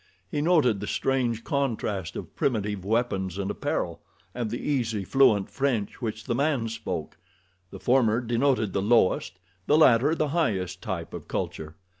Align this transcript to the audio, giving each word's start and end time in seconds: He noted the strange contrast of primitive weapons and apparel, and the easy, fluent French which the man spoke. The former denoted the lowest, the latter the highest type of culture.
He 0.31 0.41
noted 0.41 0.79
the 0.79 0.87
strange 0.87 1.43
contrast 1.43 2.15
of 2.15 2.35
primitive 2.35 2.83
weapons 2.83 3.37
and 3.37 3.51
apparel, 3.51 4.01
and 4.33 4.49
the 4.49 4.57
easy, 4.57 5.03
fluent 5.05 5.47
French 5.51 6.01
which 6.01 6.23
the 6.23 6.33
man 6.33 6.69
spoke. 6.69 7.17
The 7.69 7.79
former 7.79 8.19
denoted 8.19 8.73
the 8.73 8.81
lowest, 8.81 9.37
the 9.67 9.77
latter 9.77 10.15
the 10.15 10.29
highest 10.29 10.81
type 10.81 11.13
of 11.13 11.27
culture. 11.27 11.75